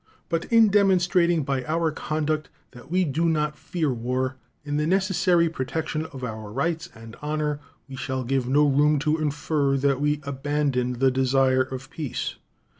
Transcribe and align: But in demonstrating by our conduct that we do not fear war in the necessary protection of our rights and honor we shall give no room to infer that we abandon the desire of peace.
But 0.29 0.45
in 0.45 0.69
demonstrating 0.69 1.43
by 1.43 1.63
our 1.65 1.91
conduct 1.91 2.49
that 2.71 2.89
we 2.89 3.03
do 3.05 3.25
not 3.25 3.55
fear 3.55 3.93
war 3.93 4.35
in 4.65 4.77
the 4.77 4.87
necessary 4.87 5.47
protection 5.47 6.07
of 6.07 6.23
our 6.23 6.51
rights 6.51 6.89
and 6.95 7.15
honor 7.21 7.59
we 7.87 7.95
shall 7.97 8.23
give 8.23 8.47
no 8.49 8.65
room 8.67 8.97
to 8.97 9.19
infer 9.21 9.77
that 9.77 10.01
we 10.01 10.19
abandon 10.23 10.93
the 10.93 11.11
desire 11.11 11.61
of 11.61 11.91
peace. 11.91 12.33